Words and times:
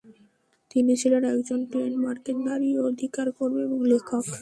তিনি 0.71 0.93
ছিলেন 1.01 1.23
একজন 1.33 1.59
ডেনমার্কের 1.71 2.37
নারী 2.47 2.69
অধিকার 2.89 3.27
কর্মী 3.37 3.61
এবং 3.67 3.79
লেখক। 3.91 4.23